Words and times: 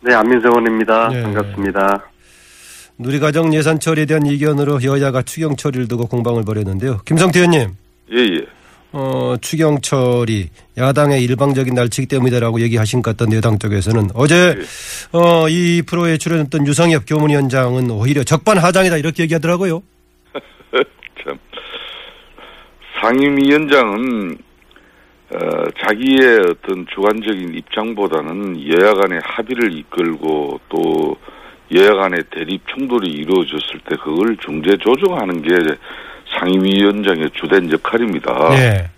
네, 0.00 0.14
안민석 0.14 0.48
의원입니다. 0.48 1.10
예. 1.12 1.22
반갑습니다. 1.22 2.04
누리과정 2.98 3.54
예산 3.54 3.78
처리에 3.78 4.06
대한 4.06 4.24
이견으로 4.24 4.82
여야가 4.82 5.22
추경 5.22 5.56
처리를 5.56 5.88
두고 5.88 6.06
공방을 6.06 6.44
벌였는데요. 6.44 7.00
김성태 7.04 7.40
의원님, 7.40 7.74
예, 8.12 8.16
예. 8.16 8.46
어, 8.92 9.36
추경 9.40 9.80
처리 9.82 10.48
야당의 10.78 11.22
일방적인 11.24 11.74
날치기 11.74 12.06
때문이다라고 12.08 12.60
얘기하신 12.62 13.02
것 13.02 13.10
같던데 13.10 13.36
여당 13.36 13.58
쪽에서는 13.58 14.10
어제 14.14 14.56
어, 15.12 15.48
이 15.50 15.82
프로에 15.82 16.16
출연했던 16.16 16.66
유성엽 16.66 17.04
교문위원장은 17.06 17.90
오히려 17.90 18.24
적반하장이다 18.24 18.96
이렇게 18.96 19.24
얘기하더라고요. 19.24 19.82
참. 21.22 21.38
상임위원장은, 23.02 24.38
어, 25.36 25.66
자기의 25.84 26.38
어떤 26.50 26.86
주관적인 26.94 27.54
입장보다는 27.54 28.66
여야 28.68 28.94
간의 28.94 29.20
합의를 29.22 29.76
이끌고 29.76 30.60
또 30.70 31.16
여야 31.74 31.92
간의 31.92 32.22
대립 32.30 32.62
충돌이 32.68 33.10
이루어졌을 33.10 33.80
때 33.86 33.96
그걸 33.96 34.36
중재 34.38 34.76
조정하는 34.78 35.42
게 35.42 35.54
상임위원장의 36.38 37.30
주된 37.34 37.70
역할입니다. 37.70 38.48
네. 38.50 38.88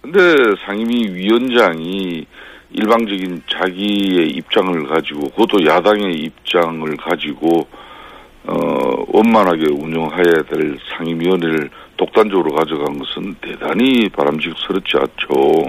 근데 0.00 0.18
상임위 0.64 1.12
위원장이 1.12 2.26
일방적인 2.70 3.42
자기의 3.48 4.30
입장을 4.30 4.86
가지고 4.86 5.28
그것도 5.30 5.64
야당의 5.66 6.14
입장을 6.14 6.96
가지고 6.96 7.66
어 8.44 9.04
원만하게 9.08 9.72
운영해야 9.72 10.42
될 10.48 10.78
상임위원회를 10.96 11.68
독단적으로 11.96 12.54
가져간 12.54 12.98
것은 12.98 13.36
대단히 13.40 14.08
바람직스럽지 14.10 14.96
않죠. 14.96 15.66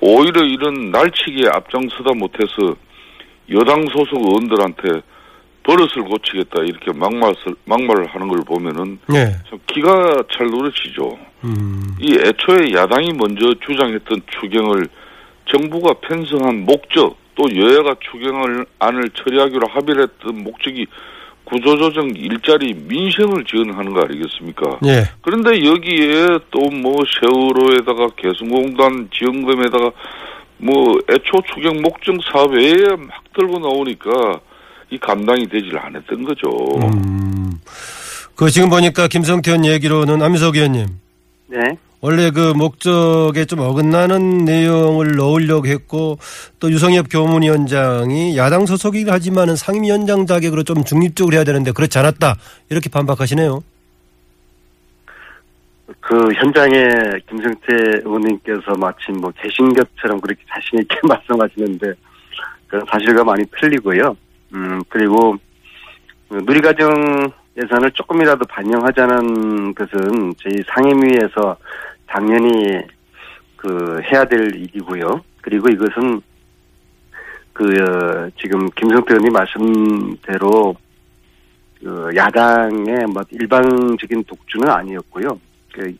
오히려 0.00 0.44
이런 0.44 0.90
날치기에 0.90 1.48
앞장서다 1.52 2.14
못해서 2.14 2.76
여당 3.50 3.86
소속 3.86 4.20
의원들한테 4.26 5.02
버릇을 5.62 6.04
고치겠다 6.04 6.62
이렇게 6.62 6.92
막말 6.92 7.34
막말을 7.64 8.06
하는 8.06 8.28
걸 8.28 8.40
보면은 8.46 8.98
네. 9.08 9.32
참 9.48 9.58
기가 9.66 10.22
찰 10.32 10.46
노릇이죠. 10.46 11.18
음, 11.44 11.96
이 12.00 12.14
애초에 12.14 12.72
야당이 12.72 13.12
먼저 13.14 13.52
주장했던 13.66 14.22
추경을 14.40 14.86
정부가 15.50 15.94
편성한 15.94 16.64
목적 16.64 17.16
또 17.34 17.44
여야가 17.54 17.96
추경을 18.10 18.66
안을 18.78 19.10
처리하기로 19.10 19.68
합의를 19.68 20.02
했던 20.04 20.44
목적이 20.44 20.86
구조조정 21.46 22.10
일자리 22.16 22.74
민생을 22.74 23.44
지원하는 23.44 23.92
거 23.94 24.00
아니겠습니까? 24.02 24.78
네. 24.82 25.04
그런데 25.22 25.64
여기에 25.64 26.38
또 26.50 26.66
뭐 26.76 27.02
세월호에다가 27.20 28.08
개성공단 28.16 29.08
지원금에다가 29.12 29.90
뭐 30.58 30.98
애초 31.10 31.40
추경 31.54 31.80
목적 31.82 32.16
사업 32.30 32.52
외에 32.52 32.74
막 32.96 33.08
들고 33.34 33.58
나오니까 33.60 34.40
이 34.90 34.98
감당이 34.98 35.46
되질 35.48 35.76
않았던 35.78 36.24
거죠. 36.24 36.48
음. 36.82 37.52
그 38.34 38.50
지금 38.50 38.68
보니까 38.68 39.08
김성태 39.08 39.52
의원 39.52 39.64
얘기로는 39.64 40.20
안민석 40.22 40.56
의원님 40.56 40.86
네. 41.48 41.78
원래 42.00 42.30
그 42.30 42.52
목적에 42.52 43.46
좀 43.46 43.60
어긋나는 43.60 44.44
내용을 44.44 45.16
넣으려고 45.16 45.66
했고 45.66 46.18
또 46.60 46.70
유성엽 46.70 47.06
교문위원장이 47.10 48.36
야당 48.36 48.66
소속이긴 48.66 49.12
하지만은 49.12 49.56
상임위원장 49.56 50.26
자격으로 50.26 50.62
좀 50.62 50.84
중립적으로 50.84 51.36
해야 51.36 51.44
되는데 51.44 51.72
그렇지 51.72 51.98
않았다 51.98 52.36
이렇게 52.68 52.90
반박하시네요. 52.90 53.62
그 56.00 56.32
현장에 56.34 57.18
김성태 57.28 58.00
의원님께서 58.04 58.74
마침 58.78 59.16
뭐 59.16 59.32
계신 59.32 59.72
것처럼 59.72 60.20
그렇게 60.20 60.40
자신 60.48 60.78
있게 60.80 60.96
말씀하시는데, 61.06 61.94
그 62.68 62.80
사실과 62.90 63.24
많이 63.24 63.44
틀리고요. 63.58 64.16
음, 64.54 64.82
그리고 64.88 65.36
그 66.28 66.36
누리과정 66.44 67.32
예산을 67.56 67.90
조금이라도 67.92 68.44
반영하자는 68.46 69.74
것은 69.74 70.34
저희 70.42 70.62
상임위에서 70.68 71.56
당연히 72.06 72.80
그 73.56 74.00
해야 74.10 74.24
될 74.24 74.54
일이고요. 74.54 75.22
그리고 75.40 75.68
이것은 75.70 76.20
그 77.52 77.64
어, 77.64 78.30
지금 78.38 78.68
김성태 78.70 79.14
의원님 79.14 79.32
말씀대로 79.32 80.76
그 81.80 82.10
야당의 82.14 83.06
뭐 83.06 83.22
일방적인 83.30 84.24
독주는 84.24 84.68
아니었고요. 84.68 85.40
그 85.72 85.96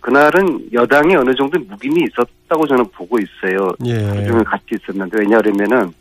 그날은 0.00 0.72
여당이 0.72 1.14
어느 1.16 1.34
정도 1.34 1.60
묵임이 1.60 2.04
있었다고 2.04 2.66
저는 2.66 2.84
보고 2.92 3.18
있어요. 3.18 3.70
예. 3.84 3.94
그중에 3.94 4.42
같이 4.44 4.64
있었는데 4.72 5.18
왜냐하면은 5.20 5.92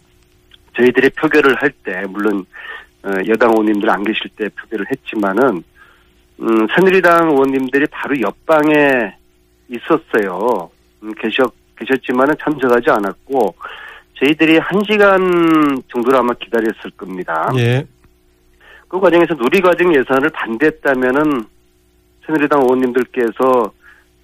저희들이 0.75 1.09
표결을 1.11 1.55
할 1.61 1.71
때 1.83 2.03
물론 2.09 2.39
어, 2.39 2.43
여당 3.27 3.51
의원님들 3.51 3.89
안 3.89 4.03
계실 4.03 4.29
때 4.35 4.49
표결을 4.49 4.85
했지만은 4.91 5.63
음, 6.41 6.67
새누리당 6.75 7.29
의원님들이 7.31 7.87
바로 7.91 8.19
옆방에 8.19 9.15
있었어요. 9.69 10.69
음, 11.03 11.13
계셨 11.17 11.53
계셨지만은 11.77 12.35
참석하지 12.39 12.89
않았고 12.91 13.55
저희들이 14.19 14.57
한 14.59 14.83
시간 14.87 15.81
정도를 15.87 16.19
아마 16.19 16.33
기다렸을 16.33 16.91
겁니다. 16.95 17.49
예. 17.57 17.85
그 18.87 18.99
과정에서 18.99 19.33
누리과정 19.33 19.95
예산을 19.95 20.29
반대했다면은 20.29 21.43
새누리당 22.25 22.61
의원님들께서 22.61 23.71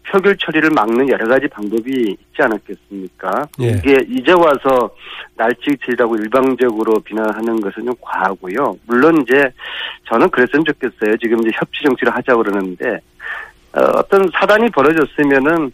표결 0.10 0.38
처리를 0.38 0.70
막는 0.76 1.10
여러 1.10 1.28
가지 1.28 1.48
방법이 1.48 1.92
있지 1.92 2.42
않았겠습니까? 2.42 3.48
예. 3.62 3.68
이게 3.72 3.98
이제 4.10 4.32
와서 4.32 4.90
날치기 5.36 5.78
처리라고 5.86 6.16
일방적으로 6.18 6.94
비난하는 7.02 7.60
것은 7.60 7.86
좀 7.86 7.94
과하고요. 8.02 8.78
물론 8.88 9.22
이제 9.22 9.50
저는 10.08 10.30
그랬으면 10.30 10.64
좋겠어요. 10.66 11.18
지금 11.18 11.40
이제 11.42 11.50
협치 11.54 11.84
정치를 11.84 12.16
하자고 12.16 12.44
그러는데 12.44 13.00
어, 13.74 13.82
어떤 13.98 14.30
사단이 14.34 14.70
벌어졌으면은 14.72 15.72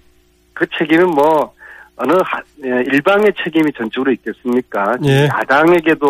그 0.53 0.65
책임은 0.77 1.11
뭐 1.11 1.53
어느 1.95 2.11
하- 2.25 2.41
예, 2.65 2.83
일방의 2.91 3.31
책임이 3.43 3.71
전적으로 3.73 4.11
있겠습니까? 4.13 4.95
예. 5.05 5.25
야당에게도 5.27 6.07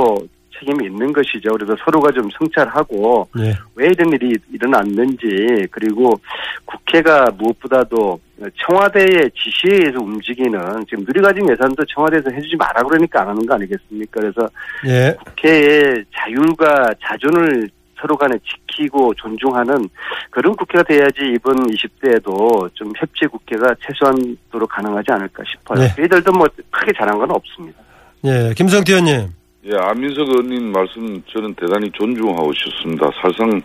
책임이 0.60 0.86
있는 0.86 1.12
것이죠. 1.12 1.52
그래서 1.54 1.76
서로가 1.84 2.12
좀 2.12 2.30
성찰하고 2.38 3.28
예. 3.40 3.54
왜 3.76 3.88
이런 3.88 4.12
일이 4.14 4.38
일어났는지 4.52 5.68
그리고 5.72 6.20
국회가 6.66 7.26
무엇보다도 7.38 8.20
청와대의 8.66 9.32
지시에 9.36 9.78
의해서 9.80 10.00
움직이는 10.00 10.60
지금 10.90 11.04
누리과정 11.06 11.50
예산도 11.50 11.84
청와대에서 11.86 12.32
해주지 12.32 12.56
마라 12.58 12.84
그러니까 12.84 13.22
안 13.22 13.30
하는 13.30 13.46
거 13.46 13.56
아니겠습니까? 13.56 14.22
그래서 14.22 14.48
예. 14.88 15.16
국회의 15.26 16.04
자율과 16.16 16.94
자존을 17.02 17.70
서로 18.00 18.18
간에 18.18 18.38
지키고 18.40 19.14
존중하는 19.16 19.88
그런 20.30 20.54
국회가 20.56 20.84
돼야지 20.84 21.22
이번 21.36 21.56
20대에도 21.56 22.70
좀 22.74 22.92
협치 22.98 23.26
국회가 23.28 23.74
최소한도로 23.80 24.68
가능하지 24.68 25.12
않을까 25.12 25.42
싶어요. 25.50 25.80
네. 25.80 25.96
저희들도 25.96 26.32
뭐 26.34 26.46
크게 26.70 26.92
잘한 26.98 27.18
건 27.18 27.32
없습니다. 27.32 27.80
예. 28.26 28.54
김성태 28.56 28.94
의원님. 28.94 29.43
예, 29.66 29.78
안민석 29.78 30.28
의원님 30.28 30.74
말씀 30.74 31.24
저는 31.32 31.54
대단히 31.54 31.90
존중하고 31.92 32.52
싶습니다. 32.54 33.10
사실상 33.22 33.62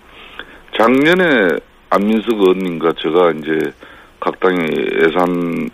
작년에 0.76 1.56
안민석 1.90 2.38
의원님과 2.38 2.92
제가 3.02 3.32
이제 3.32 3.72
각 4.20 4.38
당의 4.38 4.68
예산 5.02 5.68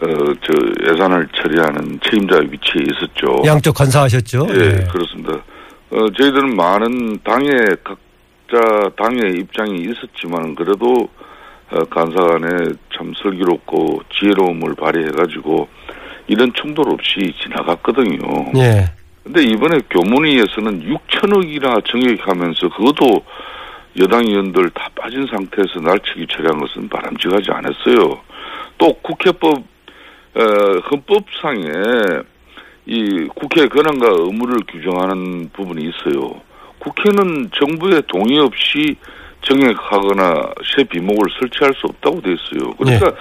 어저 0.00 0.92
예산을 0.92 1.26
처리하는 1.34 1.98
책임자 2.04 2.36
위치에 2.36 2.82
있었죠. 2.92 3.42
양쪽 3.44 3.74
간사하셨죠? 3.74 4.46
예, 4.50 4.86
그렇습니다. 4.90 5.32
어 5.90 6.08
저희들은 6.16 6.54
많은 6.54 7.18
당의 7.24 7.50
각자 7.82 8.88
당의 8.96 9.32
입장이 9.40 9.80
있었지만 9.80 10.54
그래도 10.54 11.08
어, 11.72 11.78
간사 11.90 12.14
간에 12.20 12.72
참 12.96 13.12
슬기롭고 13.20 14.00
지혜로움을 14.14 14.74
발휘해가지고 14.76 15.68
이런 16.28 16.52
충돌 16.54 16.92
없이 16.92 17.32
지나갔거든요. 17.42 18.52
예. 18.56 18.99
근데 19.22 19.42
이번에 19.42 19.80
교문위에서는 19.90 20.82
6천억이나 20.82 21.84
정액하면서 21.84 22.68
그것도 22.70 23.24
여당 24.00 24.24
의원들 24.26 24.70
다 24.70 24.88
빠진 24.94 25.26
상태에서 25.26 25.80
날치기 25.80 26.26
처리한 26.30 26.58
것은 26.58 26.88
바람직하지 26.88 27.50
않았어요. 27.50 28.20
또 28.78 28.92
국회법 29.02 29.58
어, 30.32 30.42
헌법상에 30.90 31.62
이 32.86 33.28
국회 33.34 33.66
권한과 33.66 34.08
의무를 34.10 34.58
규정하는 34.68 35.50
부분이 35.52 35.90
있어요. 35.90 36.40
국회는 36.78 37.50
정부의 37.54 38.02
동의 38.06 38.38
없이 38.38 38.96
정액하거나 39.42 40.54
새 40.76 40.84
비목을 40.84 41.28
설치할 41.38 41.74
수 41.74 41.86
없다고 41.86 42.20
돼 42.22 42.32
있어요. 42.32 42.72
그러니까 42.74 43.12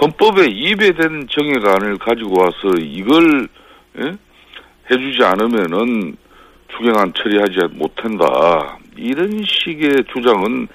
헌법에 0.00 0.46
위배된 0.46 1.26
정액안을 1.30 1.98
가지고 1.98 2.40
와서 2.40 2.78
이걸 2.78 3.48
예? 3.98 4.16
해주지 4.90 5.22
않으면은 5.24 6.16
추경안 6.68 7.12
처리하지 7.14 7.74
못한다. 7.74 8.78
이런 8.96 9.42
식의 9.44 10.04
주장은 10.12 10.68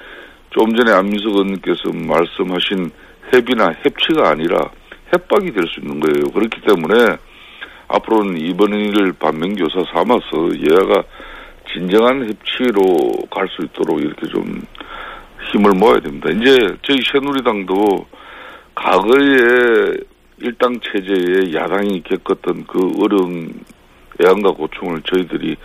좀 0.51 0.75
전에 0.75 0.91
안민석 0.91 1.29
의원님께서 1.29 1.91
말씀하신 1.93 2.91
협의나 3.31 3.73
협치가 3.83 4.29
아니라 4.29 4.69
협박이 5.11 5.51
될 5.51 5.63
수 5.67 5.79
있는 5.79 5.99
거예요. 5.99 6.29
그렇기 6.33 6.61
때문에 6.61 7.17
앞으로는 7.87 8.37
이번 8.37 8.73
일을 8.73 9.13
반면교사 9.13 9.83
삼아서 9.93 10.49
여야가 10.69 11.03
진정한 11.73 12.27
협치로 12.27 12.81
갈 13.29 13.47
수 13.49 13.65
있도록 13.65 14.01
이렇게 14.01 14.27
좀 14.27 14.61
힘을 15.51 15.71
모아야 15.71 15.99
됩니다. 15.99 16.29
이제 16.29 16.57
저희 16.81 16.99
새누리당도 17.11 18.05
과거에 18.75 19.93
일당 20.39 20.79
체제에 20.79 21.53
야당이 21.53 22.03
겪었던 22.03 22.65
그 22.67 22.91
어려운 23.03 23.53
애환과 24.23 24.51
고충을 24.51 25.01
저희들이 25.03 25.55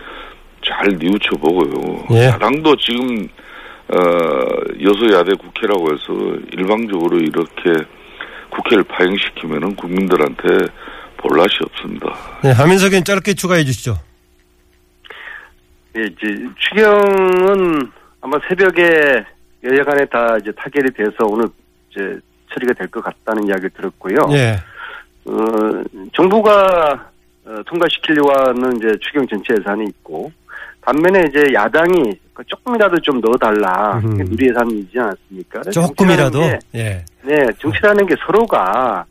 잘 0.65 0.89
뉘우쳐 0.99 1.37
보고요. 1.37 2.05
예. 2.13 2.27
야당도 2.27 2.77
지금 2.77 3.29
어 3.89 3.99
여소야대 4.83 5.35
국회라고 5.35 5.93
해서 5.93 6.37
일방적으로 6.53 7.19
이렇게 7.19 7.73
국회를 8.51 8.83
파행시키면은 8.85 9.77
국민들한테 9.77 10.43
볼낯이 11.19 11.59
없습니다. 11.65 12.15
네, 12.43 12.51
하민석 12.53 12.89
의원 12.93 13.05
짧게 13.05 13.35
추가해 13.35 13.65
주시죠. 13.65 13.97
예, 15.97 16.03
이제 16.03 16.45
추경은 16.59 17.91
아마 18.21 18.39
새벽에 18.49 19.25
여야 19.65 19.83
간에 19.85 20.05
다 20.07 20.37
이제 20.41 20.51
타결이 20.53 20.93
돼서 20.93 21.13
오늘 21.23 21.47
이제 21.91 22.19
처리가 22.53 22.73
될 22.75 22.89
것 22.89 23.03
같다는 23.03 23.47
이야기를 23.49 23.71
들었고요. 23.71 24.17
예. 24.33 24.57
어, 25.27 25.33
정부가 26.15 27.11
어, 27.47 27.63
통과시키려고 27.67 28.33
하는 28.33 28.77
이제 28.77 28.89
추경 29.01 29.27
전체 29.29 29.55
예산이 29.59 29.85
있고 29.89 30.31
반면에 30.81 31.25
이제 31.29 31.53
야당이 31.53 32.13
그 32.33 32.45
조금이라도 32.45 32.99
좀 33.01 33.21
넣어달라. 33.21 34.01
그게 34.01 34.23
누리 34.25 34.49
예산이지 34.49 34.99
않았습니까? 34.99 35.63
조금이라도. 35.71 36.41
게, 36.41 36.59
예. 36.75 37.05
네, 37.23 37.47
정치라는 37.59 38.07
게 38.07 38.15
서로가 38.25 39.05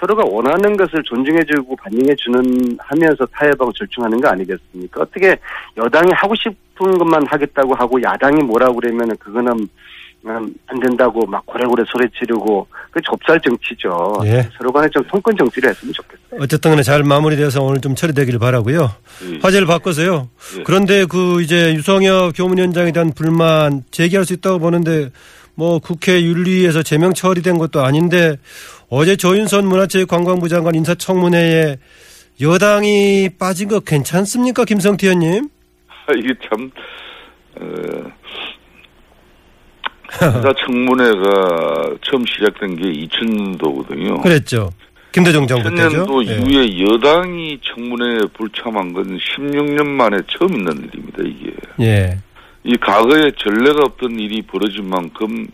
서로가 0.00 0.22
원하는 0.24 0.76
것을 0.76 1.02
존중해주고 1.02 1.76
반영해주는 1.76 2.78
하면서 2.78 3.26
타협하고 3.26 3.72
절충하는 3.72 4.20
거 4.20 4.28
아니겠습니까? 4.28 5.02
어떻게 5.02 5.36
여당이 5.76 6.12
하고 6.12 6.34
싶은 6.36 6.96
것만 6.98 7.26
하겠다고 7.26 7.74
하고 7.74 8.00
야당이 8.00 8.44
뭐라고 8.44 8.76
그러면은 8.76 9.16
그거는 9.16 9.52
음, 9.52 9.68
안 10.30 10.80
된다고 10.80 11.26
막 11.26 11.44
고래고래 11.46 11.84
소리 11.86 12.08
지르고 12.18 12.66
그 12.90 13.00
좁쌀 13.02 13.40
정치죠. 13.40 14.20
예. 14.24 14.48
서로 14.56 14.72
간에 14.72 14.88
좀 14.90 15.02
통권 15.04 15.36
정치를 15.36 15.70
했으면 15.70 15.92
좋겠어요. 15.94 16.40
어쨌든 16.42 16.70
간에 16.70 16.82
잘 16.82 17.02
마무리돼서 17.02 17.62
오늘 17.62 17.80
좀 17.80 17.94
처리되기를 17.94 18.38
바라고요. 18.38 18.90
예. 19.32 19.38
화제를 19.40 19.66
바꿔서요. 19.66 20.28
예. 20.58 20.62
그런데 20.64 21.04
그 21.06 21.42
이제 21.42 21.74
유성혁 21.74 22.32
교문위원장에 22.36 22.92
대한 22.92 23.12
불만 23.12 23.82
제기할 23.90 24.24
수 24.24 24.34
있다고 24.34 24.58
보는데 24.58 25.10
뭐 25.54 25.78
국회 25.78 26.22
윤리에서 26.22 26.82
제명 26.82 27.14
처리된 27.14 27.58
것도 27.58 27.80
아닌데 27.80 28.36
어제 28.88 29.16
조윤선 29.16 29.66
문화체육관광부 29.66 30.48
장관 30.48 30.74
인사청문회에 30.74 31.78
여당이 32.40 33.30
빠진 33.38 33.68
거 33.68 33.80
괜찮습니까, 33.80 34.64
김성태 34.64 35.08
의원님? 35.08 35.48
아, 36.06 36.12
이게 36.16 36.32
참, 36.48 36.70
어, 37.60 38.10
인사청문회가 40.22 41.96
처음 42.02 42.24
시작된 42.26 42.76
게 42.76 42.82
2000년도거든요. 43.06 44.22
그랬죠. 44.22 44.70
김대중 45.12 45.46
정부 45.46 45.70
때죠. 45.70 46.04
2000년도 46.06 46.26
예. 46.26 46.34
이후에 46.34 46.86
여당이 46.86 47.60
청문회에 47.62 48.20
불참한 48.34 48.92
건 48.92 49.18
16년 49.18 49.86
만에 49.86 50.18
처음 50.28 50.54
있는 50.54 50.88
일입니다, 50.88 51.22
이게. 51.24 51.52
예. 51.80 52.18
이 52.64 52.76
과거에 52.76 53.30
전례가 53.36 53.84
없던 53.84 54.18
일이 54.18 54.42
벌어진 54.42 54.88
만큼 54.88 55.46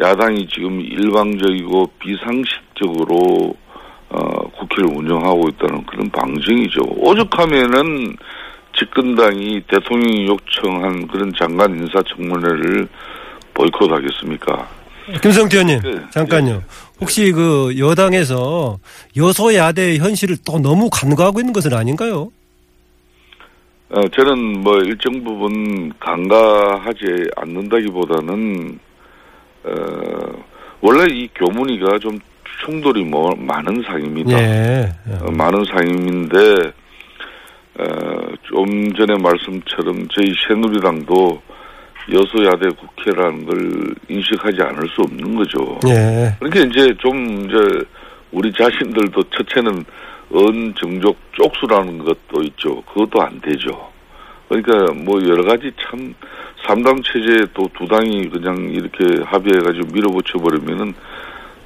야당이 0.00 0.48
지금 0.48 0.80
일방적이고 0.80 1.90
비상식적으로 1.98 3.56
어, 4.10 4.48
국회를 4.58 4.96
운영하고 4.96 5.48
있다는 5.48 5.84
그런 5.84 6.08
방증이죠. 6.10 6.80
오죽하면은 6.96 8.16
집권당이 8.78 9.62
대통령이 9.68 10.26
요청한 10.28 11.06
그런 11.08 11.32
장관 11.38 11.76
인사청문회를 11.78 12.88
보이콧하겠습니까? 13.58 14.68
김성태 15.22 15.58
의원님, 15.58 15.80
네. 15.82 16.00
잠깐요. 16.10 16.62
혹시 17.00 17.32
그 17.32 17.74
여당에서 17.78 18.78
여소야대의 19.16 19.98
현실을 19.98 20.36
또 20.46 20.58
너무 20.58 20.88
간과하고 20.90 21.40
있는 21.40 21.52
것은 21.52 21.72
아닌가요? 21.72 22.30
어, 23.90 24.02
저는 24.14 24.60
뭐 24.60 24.78
일정 24.80 25.24
부분 25.24 25.90
간과하지 25.98 27.30
않는다기보다는 27.36 28.78
어, 29.64 29.70
원래 30.82 31.06
이 31.10 31.28
교문위가 31.34 31.98
좀 31.98 32.18
충돌이 32.60 33.04
뭐 33.04 33.34
많은 33.36 33.82
상입니다. 33.86 34.38
예. 34.38 34.92
어, 35.20 35.30
많은 35.30 35.64
상임인데 35.64 36.72
어, 37.78 37.84
좀 38.42 38.92
전에 38.92 39.16
말씀처럼 39.22 40.06
저희 40.12 40.34
새누리당도 40.46 41.47
여소야대 42.12 42.68
국회라는 42.70 43.46
걸 43.46 43.94
인식하지 44.08 44.62
않을 44.62 44.88
수 44.88 45.02
없는 45.02 45.34
거죠. 45.34 45.78
예. 45.88 46.34
그러니까 46.38 46.60
이제 46.64 46.94
좀 46.98 47.44
이제 47.44 47.84
우리 48.32 48.52
자신들도 48.52 49.22
첫째는 49.30 49.84
언 50.30 50.74
정족 50.74 51.16
쪽수라는 51.32 51.98
것도 51.98 52.42
있죠. 52.44 52.82
그것도 52.82 53.22
안 53.22 53.40
되죠. 53.40 53.90
그러니까 54.48 54.92
뭐 54.94 55.20
여러 55.26 55.42
가지 55.44 55.70
참 55.82 56.14
삼당 56.66 57.02
체제에 57.02 57.46
또 57.54 57.68
두 57.78 57.86
당이 57.86 58.28
그냥 58.30 58.56
이렇게 58.70 59.22
합의해가지고 59.24 59.88
밀어붙여 59.92 60.38
버리면은 60.38 60.92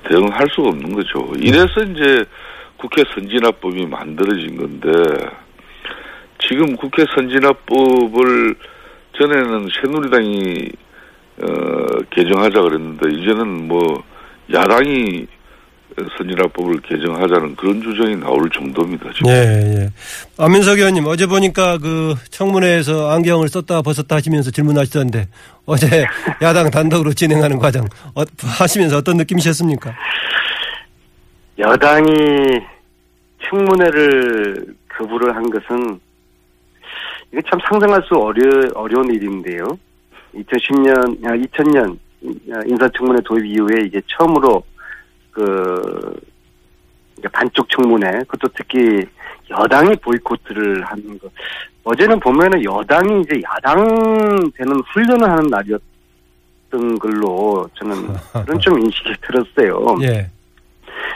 대응할 0.08 0.46
수가 0.52 0.68
없는 0.68 0.92
거죠. 0.92 1.32
이래서 1.38 1.80
이제 1.82 2.24
국회 2.76 3.02
선진화법이 3.14 3.86
만들어진 3.86 4.56
건데 4.56 4.90
지금 6.38 6.76
국회 6.76 7.04
선진화법을 7.14 8.56
전에는 9.18 9.68
새누리당이 9.80 10.70
어, 11.42 11.46
개정하자 12.10 12.60
그랬는데 12.60 13.10
이제는 13.10 13.68
뭐 13.68 14.02
야당이 14.52 15.26
선진화법을 16.16 16.80
개정하자는 16.82 17.56
그런 17.56 17.82
주장이 17.82 18.16
나올 18.16 18.48
정도입니다. 18.50 19.10
지금. 19.14 19.30
예, 19.30 19.34
예. 19.34 19.88
안민석 20.38 20.78
의원님, 20.78 21.06
어제 21.06 21.26
보니까 21.26 21.78
그 21.78 22.14
청문회에서 22.30 23.10
안경을 23.10 23.48
썼다 23.48 23.82
벗었다 23.82 24.16
하시면서 24.16 24.50
질문하시던데 24.50 25.28
어제 25.66 26.04
야당 26.40 26.70
단독으로 26.70 27.12
진행하는 27.12 27.58
과정 27.58 27.84
어, 28.14 28.22
하시면서 28.58 28.98
어떤 28.98 29.16
느낌이셨습니까? 29.18 29.94
여당이 31.58 32.12
청문회를 33.48 34.74
거부를 34.88 35.34
한 35.36 35.50
것은 35.50 36.00
이게 37.32 37.40
참 37.50 37.58
상상할 37.68 38.02
수 38.04 38.14
어려, 38.14 38.42
어려운 38.74 39.12
일인데요. 39.12 39.78
2010년, 40.34 41.26
아, 41.26 41.32
2000년 41.34 41.98
인사청문회 42.66 43.20
도입 43.24 43.44
이후에 43.44 43.84
이게 43.86 44.00
처음으로 44.06 44.62
그 45.30 46.14
이제 47.18 47.28
반쪽 47.28 47.68
청문회, 47.70 48.10
그것도 48.28 48.52
특히 48.56 49.02
여당이 49.50 49.96
보이콧을 49.96 50.82
하는 50.84 51.18
것. 51.18 51.30
어제는 51.84 52.20
보면은 52.20 52.62
여당이 52.64 53.22
이제 53.22 53.40
야당 53.42 53.78
되는 54.56 54.80
훈련을 54.92 55.28
하는 55.28 55.44
날이었던 55.50 56.98
걸로 56.98 57.68
저는 57.74 57.94
그런 58.44 58.60
좀 58.60 58.78
인식이 58.78 59.14
들었어요. 59.22 59.96
예. 60.02 60.30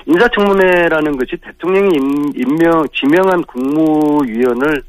인사청문회라는 0.06 1.16
것이 1.16 1.36
대통령이 1.36 1.90
임- 1.96 2.32
임명, 2.36 2.84
지명한 2.94 3.42
국무위원을 3.44 4.82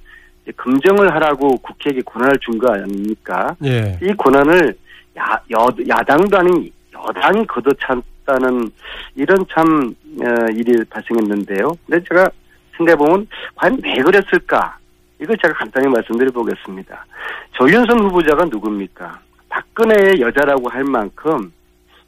검증을 0.55 1.13
하라고 1.15 1.57
국회에게 1.57 2.01
권한을 2.01 2.37
준 2.39 2.57
거 2.57 2.71
아닙니까? 2.73 3.55
예. 3.65 3.97
이 4.01 4.13
권한을 4.13 4.75
야, 5.17 5.39
여, 5.51 5.67
야당도 5.87 6.37
아닌 6.37 6.71
여당이 6.93 7.45
걷어찼다는 7.47 8.69
이런 9.15 9.45
참 9.53 9.93
어, 10.21 10.45
일이 10.53 10.83
발생했는데요. 10.89 11.71
근데 11.85 12.03
제가 12.07 12.29
생각해보면 12.77 13.27
과연 13.55 13.79
왜 13.83 13.95
그랬을까? 14.01 14.77
이걸 15.19 15.35
제가 15.41 15.53
간단히 15.55 15.87
말씀드려 15.87 16.31
보겠습니다. 16.31 17.05
조윤선 17.53 17.99
후보자가 18.03 18.45
누굽니까? 18.45 19.19
박근혜의 19.49 20.21
여자라고 20.21 20.69
할 20.69 20.83
만큼 20.83 21.51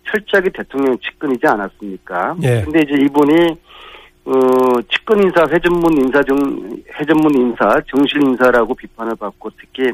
철저하게 0.07 0.49
대통령 0.51 0.97
측근이지 0.99 1.45
않았습니까? 1.47 2.35
예. 2.43 2.61
근데 2.63 2.79
이제 2.83 2.93
이분이 3.03 3.55
어, 4.25 4.33
측근 4.91 5.23
인사, 5.23 5.47
회전문 5.49 5.97
인사, 5.97 6.21
정, 6.23 6.37
회전문 6.99 7.35
인사, 7.35 7.81
정실 7.89 8.21
인사라고 8.23 8.75
비판을 8.75 9.15
받고 9.15 9.49
특히 9.59 9.91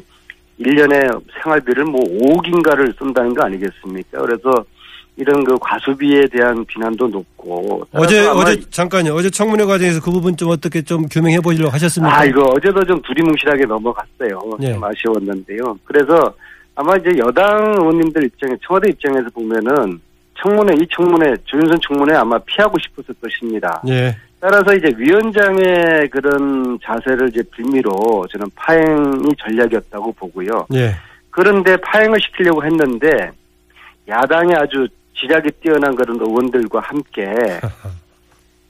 1년에 0.60 1.22
생활비를 1.42 1.86
뭐 1.86 2.02
5억인가를 2.02 2.98
쓴다는 2.98 3.34
거 3.34 3.44
아니겠습니까? 3.46 4.22
그래서 4.22 4.66
이런 5.18 5.44
그 5.46 5.58
과소비에 5.60 6.28
대한 6.28 6.66
비난도 6.66 7.08
높고. 7.08 7.88
어제 7.94 8.28
어제 8.28 8.60
잠깐요. 8.70 9.14
어제 9.14 9.30
청문회 9.30 9.64
과정에서 9.64 10.02
그 10.02 10.12
부분 10.12 10.36
좀 10.36 10.50
어떻게 10.50 10.82
좀 10.82 11.08
규명해 11.08 11.40
보시려고 11.40 11.72
하셨습니까? 11.72 12.20
아, 12.20 12.26
이거 12.26 12.44
어제도 12.44 12.84
좀 12.84 13.02
두리뭉실하게 13.02 13.66
넘어갔어요. 13.66 14.40
예. 14.62 14.74
좀 14.74 14.84
아쉬웠는데요. 14.84 15.80
그래서 15.86 16.34
아마 16.76 16.98
이제 16.98 17.12
여당 17.18 17.76
의원님들 17.78 18.26
입장에, 18.26 18.56
청와대 18.68 18.90
입장에서 18.90 19.30
보면은 19.34 20.00
청문회, 20.36 20.76
이 20.82 20.88
청문회, 20.96 21.34
조윤선 21.46 21.80
청문회 21.88 22.16
아마 22.16 22.38
피하고 22.40 22.78
싶었을 22.80 23.16
것입니다. 23.22 23.82
예. 23.88 24.16
따라서 24.40 24.74
이제 24.76 24.92
위원장의 24.96 26.10
그런 26.12 26.78
자세를 26.84 27.30
이제 27.30 27.42
빌미로 27.52 28.26
저는 28.32 28.48
파행이 28.56 29.30
전략이었다고 29.40 30.12
보고요. 30.14 30.68
예. 30.76 30.94
그런데 31.32 31.76
파행을 31.78 32.20
시키려고 32.22 32.64
했는데 32.64 33.32
야당이 34.08 34.54
아주 34.56 34.88
지략이 35.18 35.50
뛰어난 35.62 35.96
그런 35.96 36.20
의원들과 36.20 36.80
함께 36.82 37.26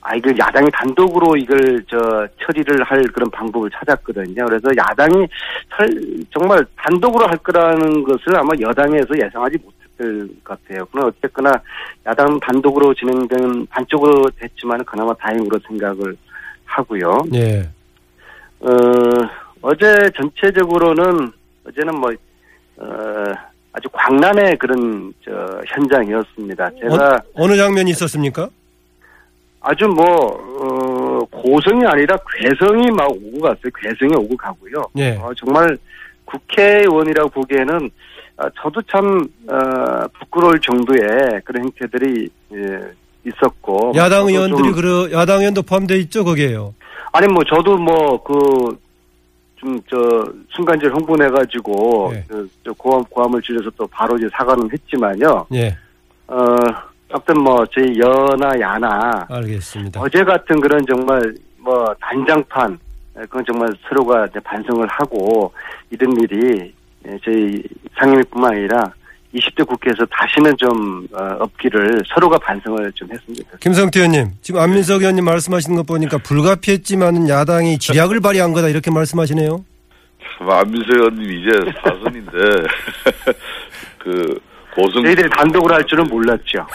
아 0.01 0.15
이걸 0.15 0.37
야당이 0.37 0.69
단독으로 0.71 1.35
이걸 1.35 1.83
저 1.89 2.27
처리를 2.45 2.83
할 2.83 3.01
그런 3.13 3.29
방법을 3.31 3.69
찾았거든요. 3.71 4.45
그래서 4.45 4.67
야당이 4.77 5.27
설- 5.75 6.23
정말 6.31 6.63
단독으로 6.77 7.25
할 7.27 7.35
거라는 7.37 8.03
것을 8.03 8.35
아마 8.37 8.49
여당에서 8.61 9.07
예상하지 9.19 9.57
못 9.63 9.73
했을 9.99 10.27
것 10.43 10.59
같아요. 10.61 10.85
그러나 10.91 11.07
어쨌거나 11.07 11.51
야당 12.05 12.39
단독으로 12.39 12.93
진행된 12.93 13.67
반쪽으로 13.67 14.25
됐지만 14.39 14.83
그나마 14.85 15.13
다행으로 15.15 15.59
생각을 15.67 16.15
하고요. 16.65 17.17
예. 17.33 17.69
어, 18.59 18.69
어제 19.61 19.85
전체적으로는 20.15 21.31
어제는 21.67 21.95
뭐 21.99 22.11
어, 22.77 23.23
아주 23.73 23.89
광란의 23.91 24.57
그런 24.57 25.13
저 25.23 25.31
현장이었습니다. 25.67 26.69
제가 26.81 27.21
어 27.33 27.47
느 27.47 27.55
장면이 27.55 27.91
있었습니까? 27.91 28.49
아주 29.61 29.85
뭐 29.87 30.05
어, 30.05 31.19
고성이 31.31 31.85
아니라 31.85 32.15
괴성이 32.39 32.89
막 32.91 33.09
오고 33.09 33.39
갔어요. 33.41 33.71
괴성이 33.75 34.13
오고 34.15 34.37
가고요. 34.37 34.83
예. 34.97 35.15
어, 35.17 35.31
정말 35.35 35.77
국회의원이라고 36.25 37.29
보기에는 37.29 37.75
아, 37.75 37.89
저도 38.61 38.81
참 38.91 39.27
어, 39.49 40.07
부끄러울 40.19 40.59
정도의 40.59 41.41
그런 41.45 41.63
행태들이 41.63 42.29
예, 42.53 42.79
있었고 43.25 43.93
야당 43.95 44.27
의원들이 44.27 44.73
좀- 44.73 44.81
그 44.81 45.09
야당 45.13 45.39
의원도 45.39 45.61
포함되어 45.63 45.97
있죠, 45.97 46.23
거기에요. 46.25 46.73
아니 47.13 47.27
뭐 47.27 47.43
저도 47.43 47.77
뭐 47.77 48.21
그 48.23 48.77
좀 49.57 49.79
저 49.89 49.97
순간적으로 50.49 50.97
흥분해가지고 50.99 52.09
네. 52.13 52.25
그, 52.27 52.47
저 52.65 52.73
고함 52.73 53.03
고함을 53.05 53.41
줄여서 53.41 53.71
또 53.77 53.87
바로 53.87 54.17
이제 54.17 54.27
사과는 54.33 54.69
했지만요. 54.71 55.47
예. 55.53 55.75
어 56.27 56.55
어떤 57.13 57.41
뭐 57.41 57.65
저희 57.67 57.97
여나 57.97 58.51
야나 58.59 59.25
알겠습니다. 59.29 60.01
어제 60.01 60.23
같은 60.25 60.59
그런 60.59 60.85
정말 60.85 61.33
뭐 61.57 61.95
단장판 62.01 62.73
에, 63.17 63.21
그건 63.21 63.45
정말 63.47 63.69
서로가 63.87 64.25
이제 64.25 64.39
반성을 64.41 64.85
하고 64.89 65.51
이런 65.89 66.11
일이 66.19 66.73
예, 67.07 67.17
저희 67.23 67.63
상임위뿐만 67.99 68.51
아니라 68.53 68.91
20대 69.33 69.67
국회에서 69.67 70.05
다시는 70.05 70.55
좀 70.57 71.07
어, 71.11 71.35
없기를 71.39 72.03
서로가 72.13 72.37
반성을 72.39 72.91
좀 72.93 73.07
했으면 73.11 73.35
좋겠습니다. 73.35 73.57
김성태 73.59 73.99
의원님, 73.99 74.31
지금 74.41 74.61
안민석 74.61 75.01
의원님 75.01 75.25
말씀하시는 75.25 75.75
것 75.75 75.85
보니까 75.85 76.17
불가피했지만은 76.19 77.27
야당이 77.27 77.77
지략을 77.79 78.21
발휘한 78.21 78.53
거다 78.53 78.69
이렇게 78.69 78.91
말씀하시네요. 78.91 79.65
참, 80.37 80.49
안민석 80.49 80.89
의원님 80.95 81.31
이제 81.31 81.51
사선인데 81.83 82.31
그 83.99 84.39
고성 84.73 85.03
저희들이 85.03 85.29
단독으로 85.29 85.73
할 85.73 85.83
줄은 85.85 86.05
몰랐죠. 86.05 86.65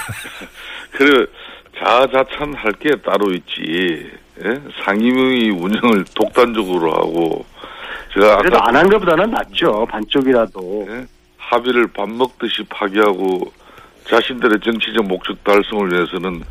그래 0.93 1.27
자자찬 1.79 2.55
할 2.55 2.73
게 2.79 2.91
따로 3.03 3.33
있지. 3.33 4.11
예? 4.45 4.55
상임위 4.85 5.51
운영을 5.51 6.03
독단적으로 6.15 6.93
하고 6.93 7.45
제가 8.15 8.39
그래도 8.39 8.59
안 8.61 8.77
한 8.77 8.89
것보다는 8.89 9.31
낫죠. 9.31 9.87
반쪽이라도. 9.91 10.87
예? 10.89 11.07
합의를 11.39 11.89
밥 11.89 12.09
먹듯이 12.09 12.63
파기하고 12.69 13.53
자신들의 14.09 14.61
정치적 14.61 15.07
목적 15.07 15.43
달성을 15.45 15.93
위해서는 15.93 16.43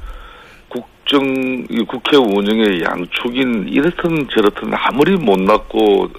국정 0.70 1.24
이 1.70 1.84
국회 1.88 2.18
운영의 2.18 2.82
양축인 2.84 3.68
이렇든 3.70 4.28
저렇든 4.30 4.72
아무리 4.74 5.16
못났고 5.18 6.10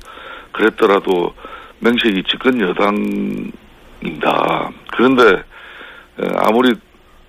그랬더라도 0.52 1.34
명색이 1.80 2.22
집권 2.24 2.60
여당입니다. 2.60 3.52
그런데 4.92 5.22
에, 6.20 6.28
아무리 6.38 6.74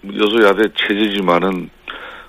여소야대 0.04 0.64
체제지만은 0.76 1.70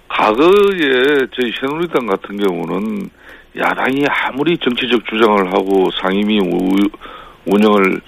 과거에 0.08 1.26
저희 1.34 1.52
새누리당 1.60 2.06
같은 2.06 2.36
경우는 2.36 3.08
야당이 3.56 4.04
아무리 4.08 4.56
정치적 4.58 5.04
주장을 5.06 5.52
하고 5.52 5.88
상임위 6.00 6.40
우- 6.40 6.88
운영을 7.46 8.00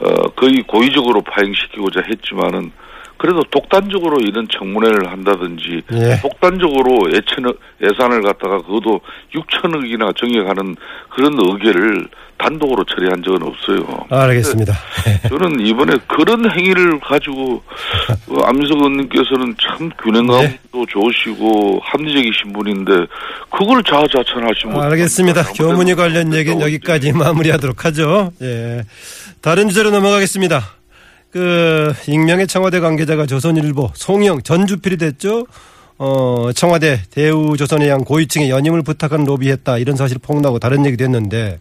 어, 0.00 0.28
거의 0.36 0.62
고의적으로 0.66 1.20
파행시키고자 1.22 2.02
했지만은 2.08 2.70
그래도 3.16 3.40
독단적으로 3.44 4.16
이런 4.20 4.48
청문회를 4.48 5.08
한다든지 5.10 5.82
예. 5.92 6.18
독단적으로 6.22 7.08
예천 7.12 7.44
예산을 7.80 8.20
갖다가 8.22 8.58
그것도 8.58 9.00
6천억이나 9.32 10.16
정액하는 10.16 10.74
그런 11.08 11.34
의결을 11.38 12.08
단독으로 12.42 12.84
처리한 12.84 13.22
적은 13.22 13.42
없어요. 13.42 14.06
알겠습니다. 14.10 14.74
저는 15.28 15.60
이번에 15.64 15.96
그런 16.08 16.50
행위를 16.50 16.98
가지고 17.00 17.62
그 18.26 18.36
안민석 18.44 18.76
의원님께서는 18.78 19.54
참 19.60 19.90
균형감도 20.02 20.86
좋으시고 20.88 21.80
합리적이신 21.82 22.52
분인데 22.52 22.92
그걸 23.50 23.82
자아자찬하시면 23.84 24.80
알겠습니다. 24.82 25.42
교문위 25.54 25.94
관련 25.94 26.32
얘기는. 26.34 26.60
여기까지 26.60 27.12
마무리하도록 27.12 27.84
하죠. 27.84 28.32
예. 28.42 28.82
다른 29.40 29.68
주제로 29.68 29.90
넘어가겠습니다. 29.90 30.62
그 31.30 31.92
익명의 32.08 32.46
청와대 32.46 32.80
관계자가 32.80 33.26
조선일보 33.26 33.92
송영 33.94 34.42
전 34.42 34.66
주필이 34.66 34.98
됐죠. 34.98 35.46
어, 36.04 36.50
청와대 36.52 36.98
대우조선의 37.12 37.88
양 37.88 38.02
고위층에 38.02 38.50
연임을 38.50 38.82
부탁한 38.82 39.22
로비했다 39.22 39.78
이런 39.78 39.94
사실 39.94 40.18
폭로하고 40.18 40.58
다른 40.58 40.84
얘기도 40.84 41.04
했는데 41.04 41.60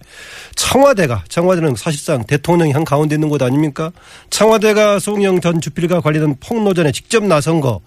청와대가 0.55 1.23
청와대는 1.27 1.75
사실상 1.75 2.25
대통령이 2.25 2.71
한 2.71 2.83
가운데 2.83 3.13
있는 3.13 3.29
곳 3.29 3.43
아닙니까? 3.43 3.91
청와대가 4.31 4.97
송영 4.97 5.41
전 5.41 5.61
주필과 5.61 6.01
관련된 6.01 6.37
폭로전에 6.39 6.91
직접 6.91 7.23
나선 7.23 7.61
거 7.61 7.81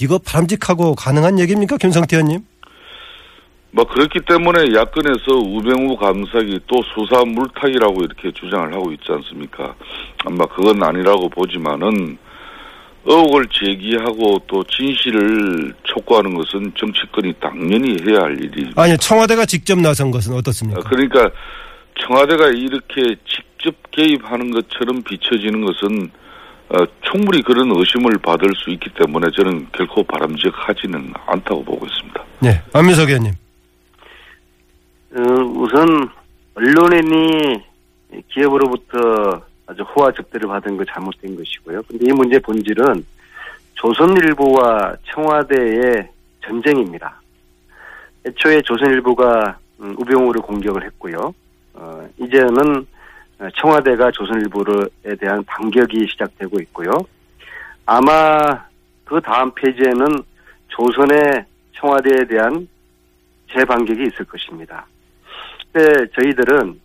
이거 0.00 0.18
바람직하고 0.18 0.94
가능한 0.94 1.40
얘기입니까, 1.40 1.76
김성태 1.78 2.14
의원님? 2.14 2.44
뭐 3.72 3.84
그렇기 3.84 4.20
때문에 4.20 4.72
야권에서 4.76 5.32
우병우 5.34 5.96
감사기 5.96 6.60
또 6.68 6.80
수사 6.94 7.24
물타기라고 7.24 8.02
이렇게 8.04 8.30
주장을 8.30 8.72
하고 8.72 8.92
있지 8.92 9.02
않습니까? 9.08 9.74
아마 10.24 10.46
그건 10.46 10.80
아니라고 10.80 11.28
보지만은 11.28 12.18
의혹을 13.08 13.46
제기하고 13.50 14.38
또 14.46 14.62
진실을 14.64 15.72
촉구하는 15.84 16.34
것은 16.34 16.72
정치권이 16.78 17.32
당연히 17.40 17.96
해야 18.06 18.20
할 18.20 18.36
일이. 18.38 18.70
아니 18.76 18.96
청와대가 18.98 19.46
직접 19.46 19.78
나선 19.78 20.10
것은 20.10 20.34
어떻습니까? 20.34 20.82
그러니까 20.82 21.30
청와대가 22.00 22.48
이렇게 22.48 23.16
직접 23.26 23.74
개입하는 23.92 24.50
것처럼 24.50 25.02
비춰지는 25.02 25.64
것은 25.64 26.10
어, 26.70 26.84
충분히 27.10 27.42
그런 27.42 27.74
의심을 27.74 28.18
받을 28.22 28.50
수 28.54 28.68
있기 28.70 28.90
때문에 28.90 29.26
저는 29.34 29.66
결코 29.72 30.04
바람직하지는 30.04 31.14
않다고 31.26 31.64
보고 31.64 31.86
있습니다. 31.86 32.24
네, 32.40 32.62
안민석 32.74 33.08
의원님. 33.08 33.32
어, 35.16 35.20
우선 35.56 36.10
언론인이 36.54 37.62
기업으로부터 38.34 39.47
아주 39.68 39.82
호화 39.82 40.10
접대를 40.12 40.48
받은 40.48 40.76
거 40.78 40.84
잘못된 40.84 41.36
것이고요. 41.36 41.82
근데 41.82 42.06
이 42.08 42.12
문제의 42.12 42.40
본질은 42.40 43.04
조선일보와 43.74 44.96
청와대의 45.12 46.08
전쟁입니다. 46.40 47.20
애초에 48.26 48.62
조선일보가 48.62 49.58
음, 49.80 49.94
우병우를 49.98 50.40
공격을 50.40 50.84
했고요. 50.84 51.34
어, 51.74 52.08
이제는 52.18 52.86
청와대가 53.60 54.10
조선일보에 54.10 55.14
대한 55.20 55.44
반격이 55.44 56.08
시작되고 56.10 56.60
있고요. 56.62 56.90
아마 57.86 58.64
그 59.04 59.20
다음 59.20 59.50
페이지에는 59.54 60.06
조선의 60.68 61.44
청와대에 61.74 62.26
대한 62.26 62.66
재반격이 63.52 64.02
있을 64.02 64.24
것입니다. 64.24 64.86
근데 65.72 66.06
저희들은 66.14 66.80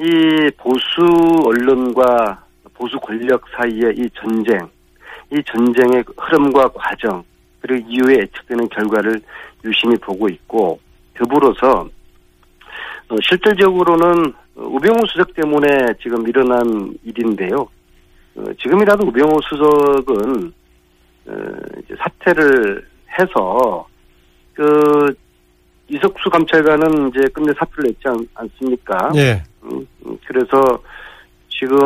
이 0.00 0.50
보수 0.56 1.02
언론과 1.44 2.42
보수 2.72 2.98
권력 3.00 3.42
사이의 3.54 3.94
이 3.98 4.08
전쟁, 4.14 4.58
이 5.30 5.42
전쟁의 5.44 6.02
흐름과 6.16 6.70
과정, 6.74 7.22
그리고 7.60 7.86
이후에 7.86 8.20
예측되는 8.22 8.66
결과를 8.70 9.20
유심히 9.62 9.94
보고 9.96 10.26
있고 10.28 10.80
더불어서 11.14 11.86
어, 13.10 13.16
실질적으로는 13.22 14.32
우병우 14.56 15.06
수석 15.06 15.34
때문에 15.34 15.68
지금 16.02 16.26
일어난 16.26 16.94
일인데요. 17.04 17.68
어, 18.36 18.44
지금이라도 18.58 19.06
우병우 19.06 19.38
수석은 19.50 20.52
어, 21.26 21.34
사퇴를 21.98 22.86
해서 23.18 23.86
그 24.54 25.14
이석수 25.88 26.30
감찰관은 26.30 27.08
이제 27.08 27.20
끝내 27.34 27.52
사표를 27.58 27.90
냈지 27.90 28.00
않, 28.06 28.26
않습니까? 28.34 29.10
예. 29.16 29.42
음, 29.64 29.86
음, 30.06 30.16
그래서 30.26 30.60
지금 31.48 31.76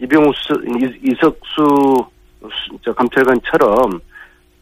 이병우 0.00 0.32
수, 0.34 0.52
이- 0.66 1.10
이석수 1.12 1.96
감찰관처럼 2.96 4.00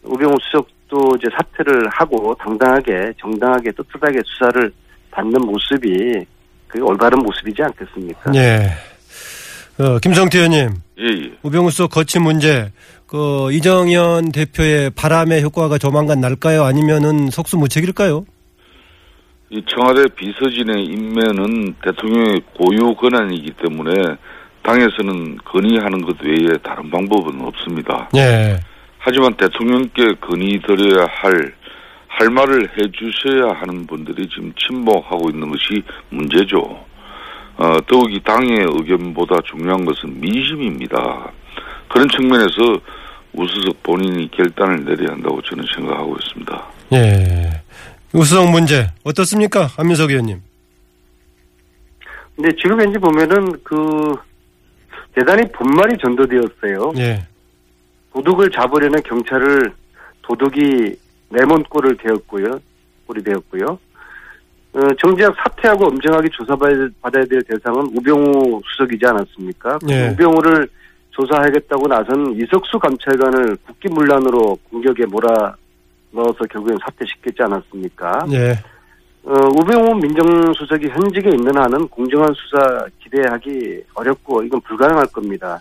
우병우 0.04 0.34
수석도 0.42 1.16
이제 1.16 1.28
사퇴를 1.36 1.88
하고 1.90 2.34
당당하게 2.38 3.12
정당하게 3.20 3.72
떳떳하게 3.72 4.20
수사를 4.24 4.72
받는 5.10 5.40
모습이 5.40 6.24
그게 6.68 6.82
올바른 6.82 7.18
모습이지 7.20 7.62
않겠습니까? 7.62 8.32
예. 8.34 8.70
어, 9.82 9.98
김성태 9.98 10.38
의원님, 10.38 10.74
예, 10.98 11.04
예. 11.06 11.32
우병우 11.42 11.70
수 11.70 11.88
거친 11.88 12.22
문제, 12.22 12.70
그 13.06 13.50
이정현 13.52 14.30
대표의 14.32 14.90
바람의 14.90 15.42
효과가 15.42 15.78
조만간 15.78 16.20
날까요? 16.20 16.62
아니면은 16.64 17.30
속수무책일까요? 17.30 18.24
이 19.52 19.62
청와대 19.66 20.04
비서진의 20.16 20.82
임명은 20.82 21.74
대통령의 21.84 22.40
고유 22.54 22.94
권한이기 22.94 23.50
때문에 23.62 24.16
당에서는 24.62 25.36
건의하는 25.44 26.00
것 26.00 26.16
외에 26.22 26.56
다른 26.62 26.90
방법은 26.90 27.38
없습니다. 27.42 28.08
예. 28.16 28.58
하지만 28.96 29.34
대통령께 29.34 30.14
건의 30.22 30.58
드려야 30.66 31.06
할, 31.06 31.52
할 32.08 32.30
말을 32.30 32.62
해 32.62 32.90
주셔야 32.92 33.52
하는 33.60 33.86
분들이 33.86 34.26
지금 34.30 34.54
침묵하고 34.56 35.28
있는 35.28 35.50
것이 35.50 35.82
문제죠. 36.08 36.58
어, 37.58 37.76
더욱이 37.86 38.22
당의 38.24 38.60
의견보다 38.60 39.36
중요한 39.44 39.84
것은 39.84 40.18
민심입니다. 40.18 41.30
그런 41.88 42.08
측면에서 42.08 42.80
우수석 43.34 43.82
본인이 43.82 44.30
결단을 44.30 44.82
내려야 44.86 45.12
한다고 45.12 45.42
저는 45.42 45.62
생각하고 45.74 46.16
있습니다. 46.16 46.66
예. 46.94 47.51
우수성 48.12 48.50
문제 48.52 48.88
어떻습니까? 49.04 49.66
한민석 49.76 50.10
의원님. 50.10 50.40
근데 52.36 52.50
지금 52.60 52.80
현재 52.80 52.98
보면은 52.98 53.52
그 53.62 54.14
대단히 55.14 55.42
본말이 55.52 55.96
전도되었어요. 55.98 56.92
예. 56.96 57.26
도둑을 58.12 58.50
잡으려는 58.50 59.02
경찰을 59.02 59.72
도둑이 60.22 60.94
내몬꼴을 61.30 61.96
되었고요. 61.96 62.60
꼴이 63.06 63.22
되었고요. 63.22 63.78
어, 64.74 64.80
정작 64.98 65.34
사퇴하고 65.36 65.86
엄정하게 65.86 66.28
조사받아야 66.32 67.24
될 67.28 67.42
대상은 67.42 67.90
우병우 67.96 68.60
수석이지 68.64 69.04
않았습니까? 69.06 69.78
예. 69.90 70.08
우병우를 70.08 70.68
조사하겠다고 71.10 71.88
나선 71.88 72.34
이석수 72.40 72.78
감찰관을 72.78 73.56
국기문란으로 73.66 74.58
공격에 74.70 75.04
몰아 75.06 75.54
넣어서 76.12 76.44
결국엔 76.50 76.78
사퇴시켰지 76.84 77.42
않았습니까? 77.42 78.26
예. 78.32 78.52
어, 79.24 79.32
우병우 79.32 79.94
민정수석이 79.96 80.88
현직에 80.88 81.30
있는 81.30 81.56
한은 81.56 81.88
공정한 81.88 82.32
수사 82.34 82.84
기대하기 83.02 83.84
어렵고 83.94 84.42
이건 84.42 84.60
불가능할 84.62 85.06
겁니다. 85.06 85.60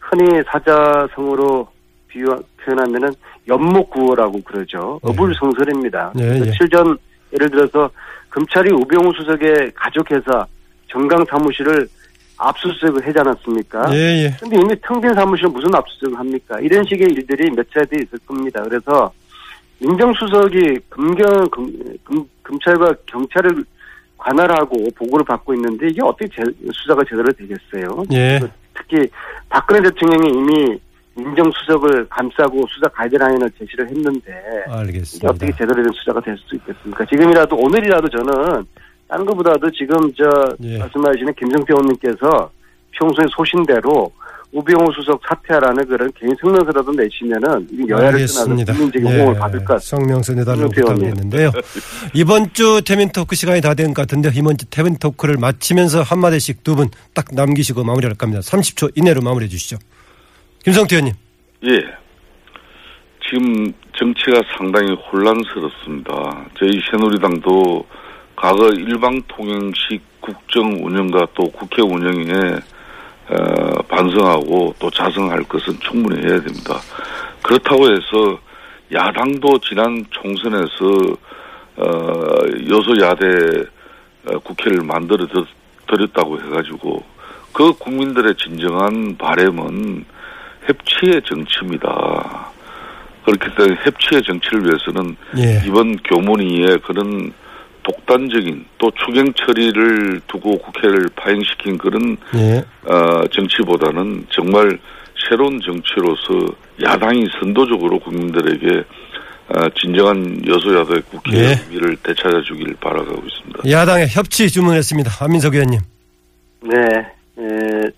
흔히 0.00 0.42
사자성어로 0.46 1.68
비유 2.08 2.26
표현하면은 2.62 3.10
연목구호라고 3.48 4.42
그러죠. 4.42 5.00
예. 5.04 5.10
어불성설입니다. 5.10 6.12
예, 6.18 6.24
예. 6.24 6.38
며칠 6.40 6.68
전 6.68 6.96
예를 7.32 7.50
들어서 7.50 7.90
검찰이 8.30 8.72
우병우 8.72 9.12
수석의 9.16 9.72
가족회사 9.74 10.46
정강 10.88 11.24
사무실을 11.28 11.88
압수수색을 12.36 13.06
하지 13.06 13.18
않았습니까? 13.20 13.86
예, 13.92 14.24
예. 14.24 14.36
근데 14.40 14.56
이미 14.56 14.74
텅빈 14.82 15.14
사무실은 15.14 15.52
무슨 15.52 15.74
압수수색을 15.74 16.18
합니까? 16.18 16.58
이런 16.60 16.84
식의 16.84 17.08
일들이 17.12 17.50
몇 17.50 17.66
차례 17.70 17.86
있을 17.94 18.18
겁니다. 18.26 18.62
그래서 18.64 19.12
민정수석이 19.86 20.78
금경 20.88 21.48
금, 21.50 21.72
금, 22.04 22.24
검찰과 22.42 22.94
경찰을 23.06 23.64
관할하고 24.16 24.76
보고를 24.96 25.24
받고 25.24 25.54
있는데 25.54 25.88
이게 25.88 26.00
어떻게 26.02 26.26
제- 26.28 26.42
수사가 26.72 27.02
제대로 27.08 27.30
되겠어요? 27.32 28.04
예. 28.12 28.40
특히 28.74 29.06
박근혜 29.50 29.82
대통령이 29.82 30.30
이미 30.38 30.78
민정수석을 31.16 32.08
감싸고 32.08 32.64
수사 32.68 32.88
가이드라인을 32.88 33.50
제시를 33.58 33.88
했는데 33.88 34.32
알겠습니다. 34.68 35.28
어떻게 35.30 35.52
제대로 35.52 35.74
된 35.82 35.84
수사가 35.92 36.20
될 36.20 36.36
수 36.38 36.56
있겠습니까? 36.56 37.04
지금이라도 37.04 37.54
오늘이라도 37.56 38.08
저는 38.08 38.64
다른 39.08 39.24
것보다도 39.26 39.70
지금 39.72 39.96
저 40.16 40.24
예. 40.62 40.78
말씀하시는 40.78 41.34
김성태 41.34 41.72
의원님께서 41.72 42.50
평소에 42.92 43.26
소신대로 43.36 44.10
우병우 44.54 44.92
수석 44.94 45.20
사퇴하라는 45.28 45.84
그런 45.88 46.10
개인 46.12 46.32
성명서라도 46.40 46.92
내시면은 46.92 47.66
이 47.72 47.88
여야를 47.88 47.88
떠나서 47.88 48.06
알겠습니다. 48.42 48.72
국민적인 48.72 49.10
예, 49.10 49.18
호응을 49.18 49.34
받을 49.40 49.64
것 49.64 49.74
같습니다. 49.74 49.96
성명서 49.96 50.32
내달라고. 50.34 50.68
부탁드렸는데요. 50.70 51.50
이번 52.14 52.52
주 52.52 52.80
태민 52.86 53.08
토크 53.10 53.34
시간이 53.34 53.60
다 53.60 53.74
된 53.74 53.88
것 53.92 54.02
같은데 54.02 54.30
이번 54.32 54.56
주 54.56 54.66
태민 54.66 54.96
토크를 54.96 55.36
마치면서 55.38 56.02
한마디씩 56.02 56.62
두 56.62 56.76
분 56.76 56.88
딱 57.14 57.26
남기시고 57.32 57.82
마무리할 57.82 58.14
겁니다. 58.14 58.40
30초 58.42 58.92
이내로 58.96 59.22
마무리해 59.22 59.48
주시죠. 59.48 59.76
김성태 60.64 60.96
의원님. 60.96 61.14
예. 61.66 61.80
지금 63.28 63.72
정치가 63.98 64.40
상당히 64.56 64.94
혼란스럽습니다. 64.94 66.46
저희 66.58 66.70
새누리당도 66.90 67.84
과거 68.36 68.68
일방통행식 68.68 70.00
국정 70.20 70.78
운영과 70.84 71.26
또 71.34 71.44
국회 71.50 71.82
운영에 71.82 72.56
어, 73.30 73.82
반성하고 73.88 74.74
또 74.78 74.90
자성할 74.90 75.42
것은 75.44 75.78
충분히 75.80 76.20
해야 76.26 76.40
됩니다. 76.40 76.78
그렇다고 77.42 77.84
해서 77.90 78.38
야당도 78.92 79.58
지난 79.60 80.04
총선에서 80.10 81.16
어, 81.76 81.86
여소야대 82.68 83.64
어, 84.30 84.38
국회를 84.40 84.82
만들어 84.82 85.26
드- 85.26 85.44
드렸다고 85.86 86.40
해가지고 86.40 87.02
그 87.52 87.72
국민들의 87.74 88.34
진정한 88.36 89.16
바램은 89.16 90.04
협치의 90.66 91.22
정치입니다. 91.24 92.50
그렇기 93.24 93.54
때문에 93.56 93.76
협치의 93.84 94.22
정치를 94.22 94.64
위해서는 94.64 95.16
예. 95.38 95.62
이번 95.66 95.96
교문위에 95.98 96.78
그런 96.84 97.32
독단적인 97.84 98.64
또 98.78 98.90
추경 98.92 99.32
처리를 99.34 100.20
두고 100.26 100.58
국회를 100.58 101.08
파행시킨 101.14 101.78
그런 101.78 102.16
예. 102.34 102.64
어, 102.90 103.26
정치보다는 103.30 104.26
정말 104.30 104.78
새로운 105.28 105.60
정치로서 105.60 106.54
야당이 106.82 107.26
선도적으로 107.38 107.98
국민들에게 108.00 108.82
어, 109.48 109.68
진정한 109.78 110.40
여소야대 110.46 111.02
국회 111.10 111.38
예. 111.38 111.54
위를 111.70 111.96
되찾아 112.02 112.40
주길 112.42 112.74
바라가고 112.80 113.22
있습니다. 113.26 113.70
야당의 113.70 114.08
협치 114.08 114.48
주문했습니다. 114.50 115.10
한민석 115.10 115.54
의원님. 115.54 115.80
네, 116.62 116.76
에, 117.38 117.90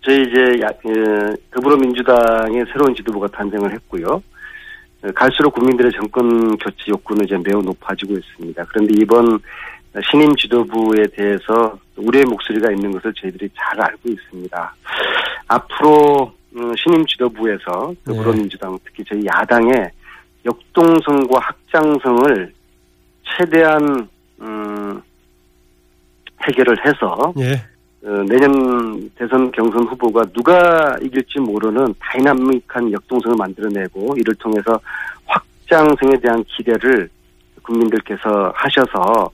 저희 0.00 0.22
이제 0.22 0.62
야, 0.62 0.68
에, 0.68 1.36
더불어민주당의 1.50 2.64
새로운 2.72 2.94
지도부가 2.96 3.28
탄생을 3.28 3.72
했고요. 3.74 4.22
에, 5.04 5.12
갈수록 5.12 5.52
국민들의 5.52 5.92
정권 5.92 6.56
교체 6.58 6.88
욕구는 6.88 7.24
이제 7.24 7.36
매우 7.36 7.62
높아지고 7.62 8.14
있습니다. 8.14 8.64
그런데 8.68 8.94
이번 9.00 9.38
신임 10.10 10.34
지도부에 10.34 11.04
대해서 11.16 11.78
우려의 11.96 12.24
목소리가 12.24 12.72
있는 12.72 12.90
것을 12.92 13.12
저희들이 13.14 13.48
잘 13.56 13.80
알고 13.80 14.08
있습니다. 14.08 14.74
앞으로 15.48 16.32
음, 16.56 16.72
신임 16.76 17.04
지도부에서 17.06 17.94
더불어민주당 18.04 18.78
특히 18.84 19.04
저희 19.08 19.24
야당의 19.26 19.90
역동성과 20.44 21.40
확장성을 21.40 22.52
최대한 23.24 24.08
음, 24.40 25.02
해결을 26.46 26.76
해서 26.86 27.32
예. 27.38 27.73
어, 28.04 28.22
내년 28.28 29.10
대선 29.16 29.50
경선 29.50 29.84
후보가 29.88 30.24
누가 30.36 30.94
이길지 31.02 31.40
모르는 31.40 31.94
다이나믹한 31.98 32.92
역동성을 32.92 33.36
만들어내고 33.38 34.14
이를 34.18 34.34
통해서 34.34 34.78
확장성에 35.26 36.18
대한 36.22 36.44
기대를 36.44 37.08
국민들께서 37.62 38.52
하셔서 38.54 39.30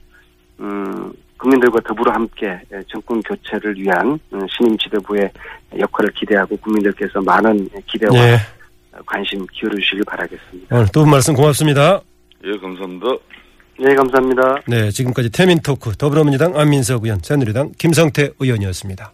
음, 0.61 1.11
국민들과 1.37 1.79
더불어 1.81 2.11
함께 2.13 2.57
정권 2.87 3.21
교체를 3.23 3.75
위한 3.77 4.17
어, 4.31 4.39
신임 4.49 4.77
지도부의 4.77 5.29
역할을 5.77 6.11
기대하고 6.13 6.55
국민들께서 6.57 7.19
많은 7.21 7.67
기대와 7.87 8.15
예. 8.15 8.37
관심 9.05 9.45
기울여 9.47 9.75
주시길 9.77 10.03
바라겠습니다. 10.05 10.75
오늘 10.75 10.87
두 10.93 11.01
분 11.01 11.09
말씀 11.11 11.33
고맙습니다. 11.33 12.01
예, 12.45 12.57
감사합니다. 12.57 13.05
네, 13.83 13.95
감사합니다. 13.95 14.61
네, 14.67 14.91
지금까지 14.91 15.31
태민 15.31 15.59
토크 15.59 15.95
더불어민주당 15.97 16.55
안민석 16.55 17.03
의원, 17.03 17.19
새누리당 17.23 17.71
김성태 17.79 18.29
의원이었습니다. 18.39 19.11